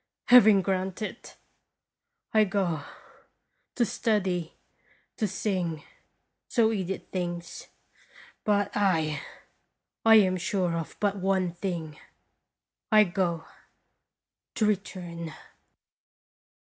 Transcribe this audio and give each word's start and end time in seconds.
Heaven 0.29 0.63
grant 0.63 1.03
it! 1.03 1.37
I 2.33 2.43
go 2.43 2.81
to 3.75 3.85
study, 3.85 4.55
to 5.17 5.27
sing, 5.27 5.83
so 6.47 6.71
Edith 6.71 7.11
thinks; 7.11 7.67
but 8.43 8.73
7 8.73 9.19
I 10.03 10.15
am 10.15 10.37
sure 10.37 10.75
of 10.75 10.97
but 10.99 11.17
one 11.17 11.51
thing; 11.51 11.99
I 12.89 13.03
go 13.03 13.45
to 14.55 14.65
return 14.65 15.33